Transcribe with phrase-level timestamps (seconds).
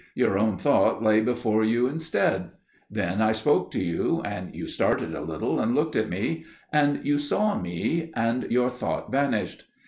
[0.15, 2.49] Your own thought lay before you instead.
[2.89, 6.43] Then I spoke to you, and you started a little and looked at me;
[6.73, 9.65] and you saw me, and your thought vanished.